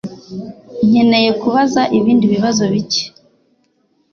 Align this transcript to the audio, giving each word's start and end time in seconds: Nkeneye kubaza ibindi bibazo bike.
Nkeneye 0.87 1.29
kubaza 1.41 1.81
ibindi 1.99 2.25
bibazo 2.33 2.63
bike. 2.73 3.03